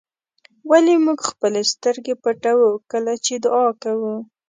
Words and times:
ولې 0.69 0.93
موږ 1.05 1.19
خپلې 1.31 1.61
سترګې 1.73 2.13
پټوو 2.23 2.71
کله 2.91 3.13
چې 3.25 3.33
دعا 3.45 3.67
کوو. 3.83 4.15